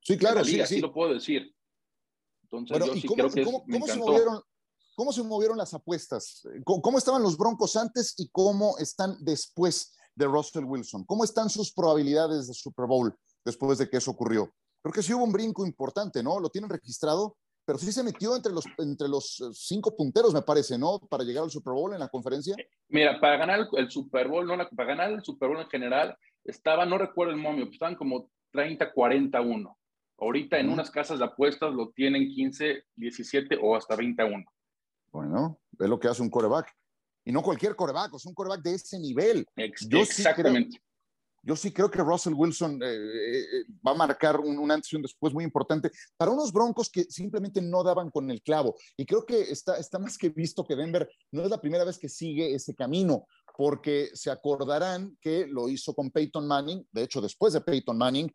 [0.00, 0.80] Sí, claro, sí, sí.
[0.80, 1.54] lo puedo decir.
[2.42, 4.40] Entonces, yo sí cómo, creo que cómo, se movieron,
[4.98, 6.42] ¿Cómo se movieron las apuestas?
[6.64, 11.04] ¿Cómo, estaban los Broncos antes y cómo están después de Russell Wilson?
[11.04, 14.52] ¿Cómo están sus probabilidades de Super Bowl después de que eso ocurrió?
[14.82, 16.40] creo que sí hubo un brinco importante, ¿no?
[16.40, 20.42] Lo tienen registrado, pero sí se metió entre los, entre los eh, cinco punteros, me
[20.42, 20.98] parece, ¿no?
[21.08, 22.56] Para llegar al Super Bowl en la conferencia.
[22.88, 26.84] Mira, para ganar el, Super Bowl, no, para ganar el Super Bowl en general, estaba,
[26.84, 29.78] no recuerdo el momio, estaban como 30, 41.
[30.18, 34.44] Ahorita en unas casas de apuestas lo tienen 15, 17 o hasta 21.
[35.12, 36.74] Bueno, es lo que hace un coreback.
[37.24, 39.46] Y no cualquier coreback, es un coreback de ese nivel.
[39.56, 40.80] exactamente
[41.42, 44.96] yo sí creo que Russell Wilson eh, eh, eh, va a marcar un, antes y
[44.96, 48.76] un después muy importante para unos broncos que simplemente no daban con el clavo.
[48.96, 51.98] Y creo que está, está más que visto que Denver no es la primera vez
[51.98, 57.20] que sigue ese camino, porque se acordarán que lo hizo con Peyton Manning, de hecho
[57.20, 58.30] después de Peyton Manning,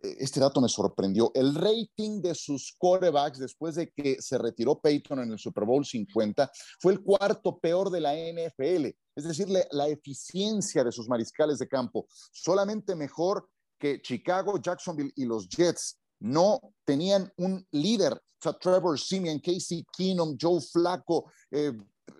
[0.00, 1.30] este dato me sorprendió.
[1.34, 5.84] El rating de sus corebacks después de que se retiró Peyton en el Super Bowl
[5.84, 8.86] 50 fue el cuarto peor de la NFL.
[9.14, 15.24] Es decir, la, eficiencia de sus mariscales de campo, solamente mejor que Chicago, Jacksonville y
[15.24, 15.98] los Jets.
[16.18, 18.14] No tenían un líder.
[18.14, 21.72] O sea, Trevor Simeon, Casey Keenum, Joe Flacco, eh,
[22.08, 22.12] eh,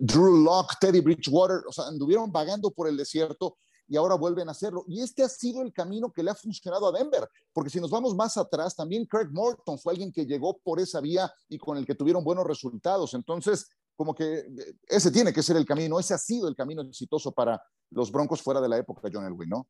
[0.00, 3.56] Drew Locke, Teddy Bridgewater, o sea, anduvieron vagando por el desierto
[3.88, 4.84] y ahora vuelven a hacerlo.
[4.86, 7.90] Y este ha sido el camino que le ha funcionado a Denver, porque si nos
[7.90, 11.78] vamos más atrás, también Craig Morton fue alguien que llegó por esa vía y con
[11.78, 13.14] el que tuvieron buenos resultados.
[13.14, 16.82] Entonces, como que eh, ese tiene que ser el camino, ese ha sido el camino
[16.82, 19.66] exitoso para los Broncos fuera de la época John Elway, ¿no?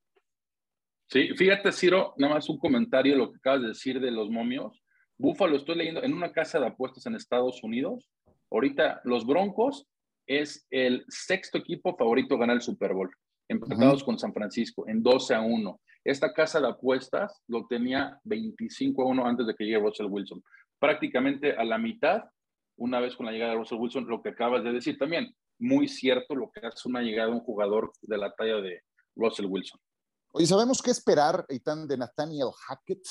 [1.07, 4.29] Sí, fíjate, Ciro, nada más un comentario de lo que acabas de decir de los
[4.29, 4.83] momios.
[5.17, 8.11] Búfalo, estoy leyendo en una casa de apuestas en Estados Unidos.
[8.51, 9.87] Ahorita los Broncos
[10.27, 13.11] es el sexto equipo favorito a ganar el Super Bowl
[13.49, 15.81] empatados con San Francisco en 12 a 1.
[16.05, 20.43] Esta casa de apuestas lo tenía 25 a 1 antes de que llegue Russell Wilson.
[20.79, 22.23] Prácticamente a la mitad,
[22.77, 25.89] una vez con la llegada de Russell Wilson, lo que acabas de decir también, muy
[25.89, 28.83] cierto lo que hace una llegada de un jugador de la talla de
[29.17, 29.81] Russell Wilson.
[30.33, 33.03] Oye, ¿sabemos qué esperar, Eitan, de Nathaniel Hackett?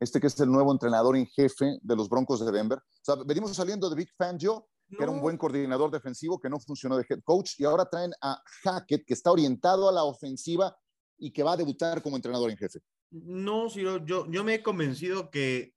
[0.00, 2.78] Este que es el nuevo entrenador en jefe de los Broncos de Denver.
[2.78, 6.60] O sea, venimos saliendo de Big Fangio que era un buen coordinador defensivo que no
[6.60, 10.76] funcionó de head coach, y ahora traen a Hackett, que está orientado a la ofensiva
[11.18, 12.80] y que va a debutar como entrenador en jefe.
[13.10, 15.74] No, Ciro, yo, yo me he convencido que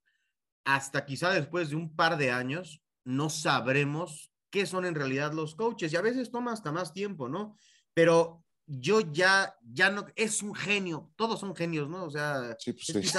[0.64, 5.54] hasta quizá después de un par de años no sabremos qué son en realidad los
[5.54, 7.56] coaches y a veces toma hasta más tiempo, ¿no?
[7.94, 12.04] Pero yo ya, ya no, es un genio, todos son genios, ¿no?
[12.04, 13.14] O sea, pues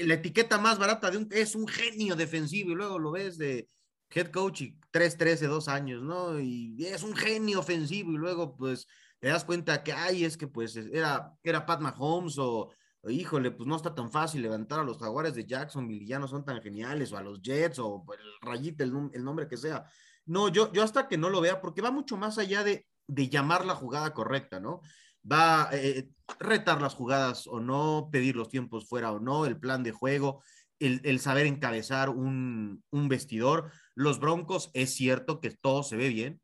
[0.00, 3.68] la etiqueta más barata de un, es un genio defensivo y luego lo ves de
[4.10, 6.40] head coach y 3-13, dos años, ¿no?
[6.40, 8.86] Y es un genio ofensivo y luego pues
[9.18, 12.70] te das cuenta que, ay, es que pues era, era Pat Mahomes o,
[13.08, 16.28] híjole, pues no está tan fácil levantar a los jaguares de Jacksonville y ya no
[16.28, 19.84] son tan geniales o a los Jets o el rayita, el, nombre que sea.
[20.26, 23.28] No, yo, yo hasta que no lo vea, porque va mucho más allá de de
[23.28, 24.82] llamar la jugada correcta, ¿no?
[25.30, 29.58] Va a eh, retar las jugadas o no, pedir los tiempos fuera o no, el
[29.58, 30.42] plan de juego,
[30.78, 33.70] el, saber encabezar un, un, vestidor.
[33.94, 36.40] Los Broncos, es cierto que todo se ve bien,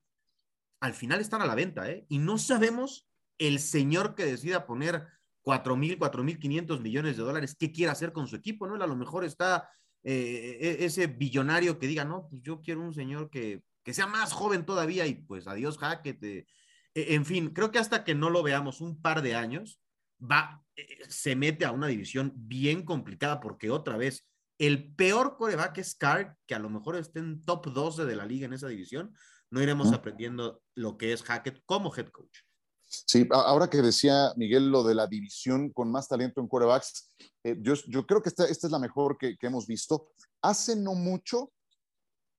[0.81, 2.05] al final están a la venta, ¿eh?
[2.09, 5.07] Y no sabemos el señor que decida poner
[5.43, 8.83] 4 mil, 4 mil 500 millones de dólares, ¿qué quiere hacer con su equipo, no?
[8.83, 9.69] A lo mejor está
[10.03, 14.07] eh, e, ese billonario que diga, no, pues yo quiero un señor que que sea
[14.07, 16.23] más joven todavía y pues adiós Hackett.
[16.25, 16.47] E,
[16.95, 19.81] en fin, creo que hasta que no lo veamos un par de años,
[20.21, 25.79] va, eh, se mete a una división bien complicada porque otra vez el peor coreback
[25.79, 28.69] es Carr, que a lo mejor esté en top 12 de la liga en esa
[28.69, 29.15] división,
[29.51, 32.39] no iremos aprendiendo lo que es Hackett como head coach.
[33.07, 37.57] Sí, ahora que decía Miguel lo de la división con más talento en corebacks, eh,
[37.61, 40.11] yo, yo, creo que esta, esta es la mejor que, que, hemos visto.
[40.43, 41.53] Hace no mucho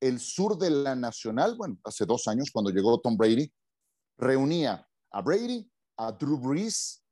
[0.02, 3.52] el sur de la Nacional, bueno, hace dos años cuando llegó Tom Brady,
[4.18, 7.05] reunía a Brady, a Drew Brees,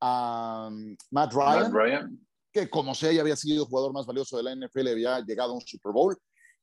[0.00, 2.18] a um, Matt Ryan,
[2.52, 5.54] que como sea ya había sido jugador más valioso de la NFL, había llegado a
[5.54, 6.16] un Super Bowl,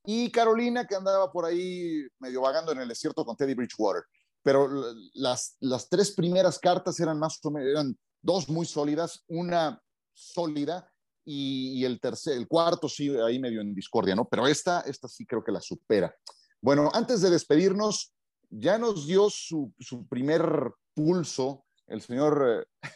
[0.05, 4.03] y Carolina, que andaba por ahí medio vagando en el desierto con Teddy Bridgewater.
[4.43, 4.69] Pero
[5.15, 9.81] las, las tres primeras cartas eran más eran dos muy sólidas, una
[10.13, 10.87] sólida
[11.25, 14.27] y, el tercer, el cuarto sí, ahí medio en discordia, ¿no?
[14.27, 16.15] Pero esta, esta sí creo que la supera.
[16.61, 18.13] Bueno, antes de despedirnos,
[18.51, 22.89] ya nos dio su, su primer pulso el señor, eh,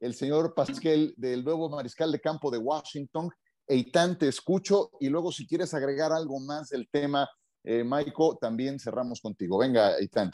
[0.00, 3.30] el señor Pasquel del nuevo mariscal de campo de Washington.
[3.66, 7.28] Eitan, te escucho y luego si quieres agregar algo más del tema,
[7.64, 9.58] eh, Maiko, también cerramos contigo.
[9.58, 10.30] Venga, Eitan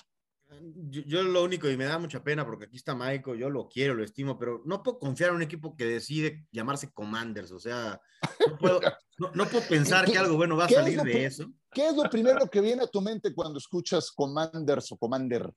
[0.89, 3.95] yo, lo único, y me da mucha pena porque aquí está Michael, yo lo quiero,
[3.95, 8.01] lo estimo, pero no puedo confiar en un equipo que decide llamarse Commanders, o sea,
[8.49, 8.81] no puedo,
[9.35, 11.51] no, puedo pensar que algo bueno va a salir de eso.
[11.71, 15.51] ¿Qué es lo primero que viene a tu mente cuando escuchas Commanders o Commander?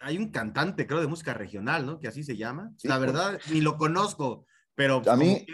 [0.00, 2.00] Hay un cantante, creo, de música regional, ¿no?
[2.00, 2.72] Que así se llama.
[2.82, 3.06] La pues.
[3.06, 5.46] verdad, ni lo conozco, pero a mí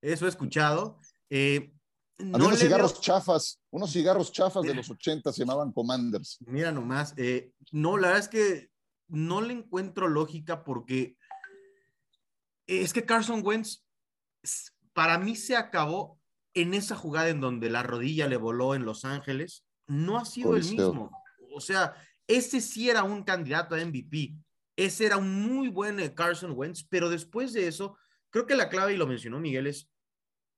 [0.00, 0.98] eso he escuchado.
[1.28, 1.72] Eh,
[2.18, 6.38] había unos cigarros chafas, unos cigarros chafas de los 80 se llamaban Commanders.
[6.46, 8.70] Mira nomás, eh, no, la verdad es que
[9.08, 11.16] no le encuentro lógica porque
[12.66, 13.84] es que Carson Wentz
[14.92, 16.20] para mí se acabó
[16.54, 19.64] en esa jugada en donde la rodilla le voló en Los Ángeles.
[19.86, 21.10] No ha sido el mismo.
[21.54, 21.94] O sea,
[22.30, 24.36] ese sí era un candidato a MVP.
[24.76, 27.98] Ese era un muy buen eh, Carson Wentz, pero después de eso,
[28.30, 29.90] creo que la clave, y lo mencionó Miguel, es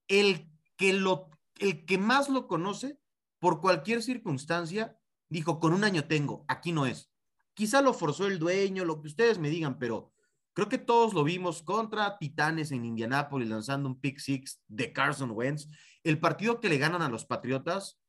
[0.06, 2.98] el que lo el que más lo conoce,
[3.38, 7.10] por cualquier circunstancia, dijo, con un año tengo, aquí no es.
[7.54, 10.12] Quizá lo forzó el dueño, lo que ustedes me digan, pero
[10.54, 15.30] creo que todos lo vimos contra Titanes en Indianápolis lanzando un pick six de Carson
[15.32, 15.68] Wentz.
[16.04, 18.01] El partido que le ganan a los Patriotas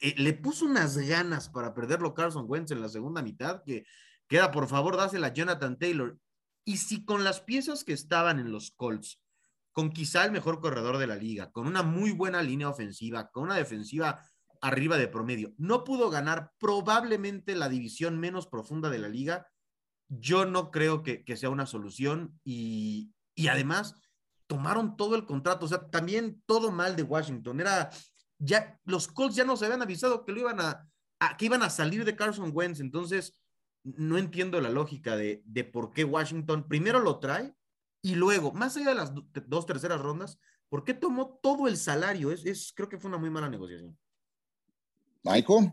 [0.00, 3.84] le, eh, puso unas ganas para perderlo Carson Wentz en la segunda mitad, que
[4.28, 6.18] queda, por favor, dásela a Jonathan Taylor.
[6.64, 9.20] Y si con las piezas que estaban en los Colts
[9.78, 13.44] con quizá el mejor corredor de la liga, con una muy buena línea ofensiva, con
[13.44, 14.20] una defensiva
[14.60, 15.54] arriba de promedio.
[15.56, 19.46] No pudo ganar probablemente la división menos profunda de la liga.
[20.08, 23.14] Yo no creo que, sea una solución y,
[23.48, 23.94] además
[24.48, 27.60] tomaron todo el contrato, o sea, también todo mal de Washington.
[27.60, 27.90] Era
[28.38, 30.88] ya los Colts ya nos habían avisado que lo iban a,
[31.36, 33.38] que iban a salir de Carson Wentz, entonces
[33.82, 37.54] no entiendo la lógica de, de por qué Washington primero lo trae
[38.02, 39.12] y luego, más allá de las
[39.46, 42.30] dos terceras rondas, ¿por qué tomó todo el salario?
[42.30, 43.98] Es, es, creo que fue una muy mala negociación.
[45.24, 45.72] Michael.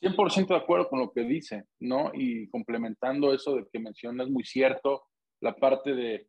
[0.00, 2.10] 100% de acuerdo con lo que dice, ¿no?
[2.12, 5.04] Y complementando eso de que mencionas muy cierto,
[5.40, 6.28] la parte de,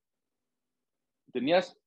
[1.33, 1.77] tenías,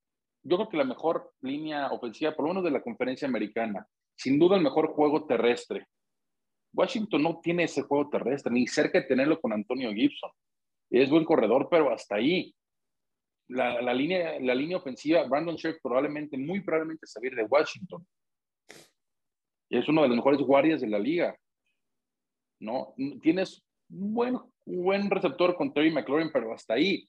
[0.43, 3.87] yo creo que la mejor línea ofensiva, por lo menos de la conferencia americana,
[4.17, 5.87] sin duda el mejor juego terrestre.
[6.73, 10.31] Washington no tiene ese juego terrestre, ni cerca de tenerlo con Antonio Gibson.
[10.91, 12.55] Es buen corredor, pero hasta ahí
[13.49, 18.07] la, línea, la línea ofensiva, Brandon Scherf probablemente, muy probablemente salir de Washington.
[19.71, 21.37] Es uno de los mejores guardias de la liga.
[22.61, 22.95] ¿No?
[23.23, 27.09] Tienes buen, buen receptor con Terry McLaurin, pero hasta ahí.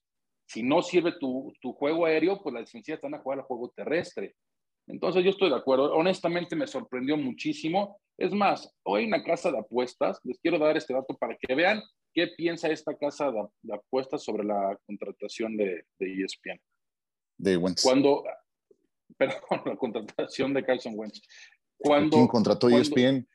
[0.49, 3.69] Si no sirve tu, tu juego aéreo, pues la defensiva están a jugar al juego
[3.69, 4.35] terrestre.
[4.87, 5.93] Entonces yo estoy de acuerdo.
[5.93, 8.01] Honestamente me sorprendió muchísimo.
[8.17, 11.53] Es más, hoy en una casa de apuestas, les quiero dar este dato para que
[11.53, 11.83] vean
[12.15, 16.59] qué piensa esta casa de, apuestas sobre la contratación de, de ESPN.
[17.37, 17.83] De Wentz.
[17.83, 18.23] Cuando,
[19.17, 21.21] perdón, la contratación de Carson Wentz.
[21.77, 23.27] Cuando, ¿Quién contrató ESPN?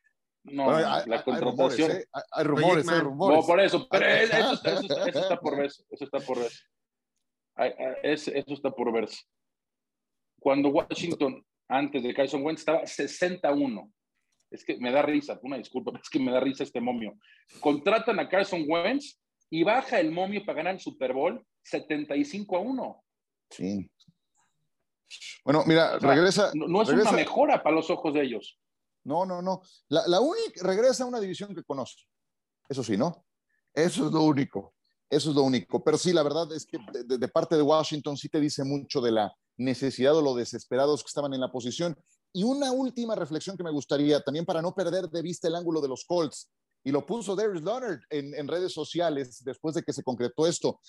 [0.43, 1.93] No, la contratación.
[1.93, 2.05] ¿eh?
[2.33, 4.53] Hay rumores, hay rumores, No, por eso, pero eso,
[5.07, 5.85] está por verse.
[5.89, 6.65] Eso está por verse.
[7.57, 9.23] Eso está por verse.
[10.41, 13.93] Cuando Washington, antes de Carson Wentz, estaba 61.
[14.51, 17.19] Es que me da risa, una disculpa, pero es que me da risa este momio.
[17.61, 22.61] Contratan a Carson Wentz y baja el momio para ganar el Super Bowl 75 a
[22.61, 23.05] 1.
[23.51, 23.91] Sí.
[25.45, 26.51] Bueno, mira, regresa.
[26.55, 28.59] No, es una mejora para los ojos de ellos.
[29.05, 29.63] No, no, no.
[29.89, 31.97] La, la única, regresa a una división que conoce.
[32.69, 33.27] Eso sí, ¿no?
[33.73, 34.74] Eso es lo único.
[35.11, 35.83] Eso es lo único.
[35.83, 39.13] Pero sí, la verdad es que de parte de Washington sí te dice mucho de
[39.13, 41.97] la necesidad o lo desesperados que estaban en la posición.
[42.33, 45.81] Y una última reflexión que me gustaría, también para no perder de vista el ángulo
[45.81, 46.51] de los Colts,
[46.83, 50.81] y lo puso Darius Leonard en, en redes sociales después de que se concretó esto.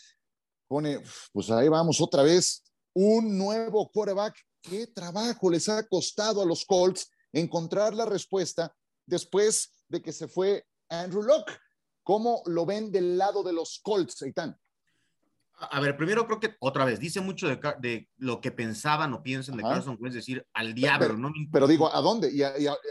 [0.67, 1.01] Pone,
[1.31, 2.63] pues ahí vamos otra vez,
[2.93, 4.35] un nuevo quarterback.
[4.61, 10.27] ¿Qué trabajo les ha costado a los Colts encontrar la respuesta después de que se
[10.27, 11.53] fue Andrew Locke?
[12.05, 14.55] ¿Cómo lo ven del lado de los Colts, Eitan?
[15.57, 19.57] A ver, primero creo que otra vez dice mucho de, lo que pensaban o piensan
[19.57, 21.33] de Carson Wentz, decir al diablo, pero, ¿no?
[21.51, 22.29] Pero digo, ¿a dónde?
[22.31, 22.43] Y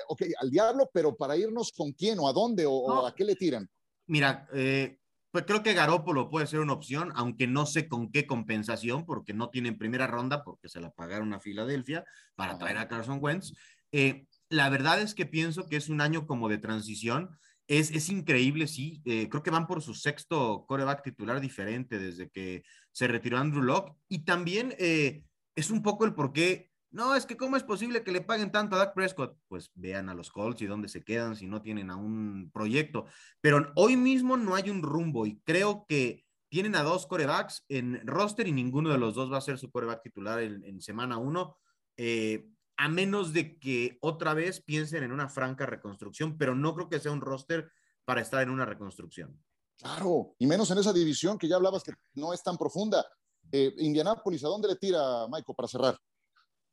[0.09, 3.37] ok, al diablo, pero para irnos con quién o a dónde o, a qué le
[3.37, 3.71] tiran.
[4.09, 4.99] Mira, eh,
[5.31, 9.33] pues creo que Garópolo puede ser una opción, aunque no sé con qué compensación, porque
[9.33, 12.05] no tienen primera ronda, porque se la pagaron a Filadelfia
[12.35, 13.53] para traer a Carson Wentz.
[13.93, 18.67] Eh, la verdad es que pienso que es un año como de transición es, increíble,
[18.67, 19.01] sí.
[19.05, 22.63] Eh, creo que van por su sexto coreback titular diferente desde que
[22.93, 23.95] se retiró Andrew Locke.
[24.09, 26.71] Y también eh, es un poco el por qué.
[26.91, 29.37] No, es que cómo es posible que le paguen tanto a Dak Prescott.
[29.49, 33.07] Pues vean a los Colts y dónde se quedan si no tienen a un proyecto.
[33.41, 38.07] Pero hoy mismo no hay un rumbo y creo que tienen a dos corebacks en
[38.07, 41.59] roster y ninguno de los dos va a ser su coreback titular en, semana uno.
[41.97, 42.47] Eh,
[42.77, 47.01] a menos de que otra vez piensen en una franca reconstrucción, pero no creo que
[47.01, 47.71] sea un roster
[48.05, 49.39] para estar en una reconstrucción.
[49.79, 53.05] Claro, y menos en esa división que ya hablabas que no es tan profunda.
[53.51, 55.99] Eh, Indianápolis, ¿a dónde le tira Michael para cerrar?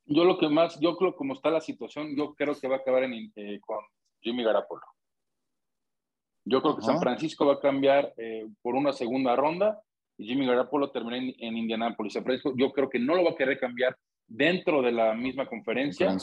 [0.06, 2.80] Yo lo que más, yo creo como está la situación, yo creo que va a
[2.80, 3.80] acabar en, eh, con
[4.22, 4.82] Jimmy Garapolo.
[6.43, 9.82] Yo creo que San Francisco va a cambiar eh, por una segunda ronda
[10.18, 12.18] y Jimmy Garapolo termina en, en Indianápolis.
[12.56, 13.95] Yo creo que no lo va a querer cambiar
[14.32, 16.15] dentro de la misma conferencia.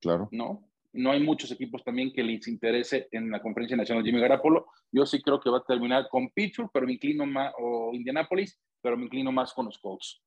[0.00, 0.28] claro.
[0.32, 0.68] ¿No?
[0.94, 4.66] No hay muchos equipos también que les interese en la conferencia nacional Jimmy Garapolo.
[4.90, 8.60] Yo sí creo que va a terminar con Pittsburgh, pero me inclino más, o Indianapolis,
[8.82, 10.20] pero me inclino más con los Colts.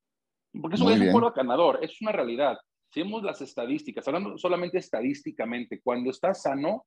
[0.59, 2.57] Porque eso es un juego ganador, es una realidad.
[2.91, 6.86] Si vemos las estadísticas, hablando solamente estadísticamente, cuando está sano,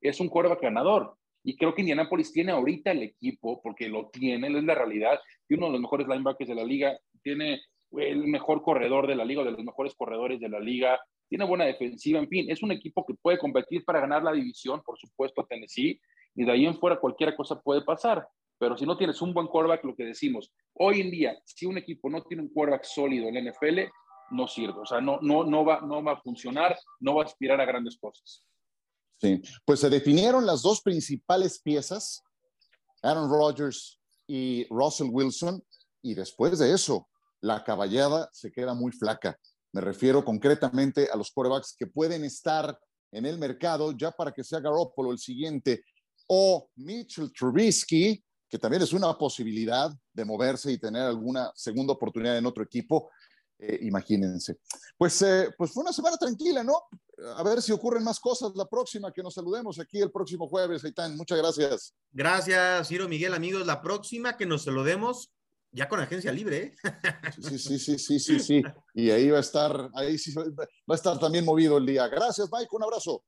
[0.00, 1.16] es un quarterback ganador.
[1.44, 5.54] Y creo que Indianapolis tiene ahorita el equipo, porque lo tiene, es la realidad, y
[5.54, 7.60] uno de los mejores linebackers de la liga, tiene
[7.98, 11.64] el mejor corredor de la liga, de los mejores corredores de la liga, tiene buena
[11.64, 15.46] defensiva, en fin, es un equipo que puede competir para ganar la división, por supuesto,
[15.48, 16.00] Tennessee,
[16.34, 18.26] y de ahí en fuera cualquier cosa puede pasar.
[18.58, 21.78] Pero si no tienes un buen quarterback, lo que decimos, hoy en día, si un
[21.78, 23.78] equipo no tiene un quarterback sólido en la NFL,
[24.32, 27.26] no sirve, o sea, no, no, no, va, no va a funcionar, no va a
[27.26, 28.44] aspirar a grandes cosas.
[29.20, 32.22] Sí, pues se definieron las dos principales piezas,
[33.02, 35.62] Aaron Rodgers y Russell Wilson,
[36.02, 37.08] y después de eso,
[37.40, 39.36] la caballada se queda muy flaca.
[39.72, 42.78] Me refiero concretamente a los quarterbacks que pueden estar
[43.12, 45.84] en el mercado ya para que sea Garoppolo el siguiente
[46.26, 52.38] o Mitchell Trubisky, que también es una posibilidad de moverse y tener alguna segunda oportunidad
[52.38, 53.10] en otro equipo.
[53.58, 54.58] Eh, imagínense.
[54.96, 56.82] Pues, eh, pues fue una semana tranquila, ¿no?
[57.36, 60.84] A ver si ocurren más cosas la próxima, que nos saludemos aquí el próximo jueves,
[60.84, 61.16] Aitán.
[61.16, 61.94] Muchas gracias.
[62.10, 63.66] Gracias, Ciro Miguel, amigos.
[63.66, 65.30] La próxima que nos saludemos
[65.72, 66.56] ya con agencia libre.
[66.56, 66.74] ¿eh?
[67.40, 68.62] Sí, sí, sí, sí, sí, sí.
[68.94, 70.44] Y ahí va a estar, ahí sí va
[70.88, 72.08] a estar también movido el día.
[72.08, 73.22] Gracias, Mike, un abrazo.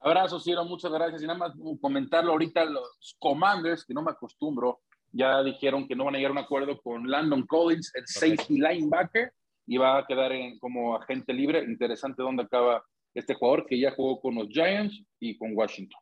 [0.00, 1.22] Abrazo, Ciro, muchas gracias.
[1.22, 4.80] Y nada más comentarlo ahorita, los commanders, que no me acostumbro,
[5.12, 8.60] ya dijeron que no van a llegar a un acuerdo con Landon Collins, el safety
[8.60, 9.32] linebacker,
[9.66, 11.64] y va a quedar como agente libre.
[11.64, 12.84] Interesante dónde acaba
[13.14, 16.00] este jugador que ya jugó con los Giants y con Washington.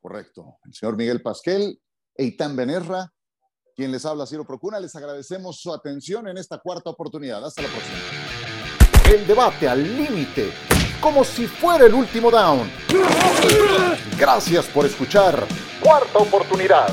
[0.00, 0.58] Correcto.
[0.64, 1.78] El señor Miguel Pasquel,
[2.14, 3.12] Eitan Benerra,
[3.78, 4.80] quien les habla, Ciro Procuna.
[4.80, 7.44] Les agradecemos su atención en esta cuarta oportunidad.
[7.44, 7.96] Hasta la próxima.
[9.08, 10.52] El debate al límite
[11.00, 12.68] como si fuera el último down.
[14.18, 15.46] Gracias por escuchar.
[15.80, 16.88] Cuarta oportunidad.